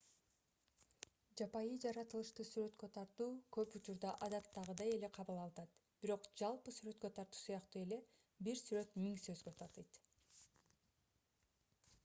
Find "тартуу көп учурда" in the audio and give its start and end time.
2.95-4.13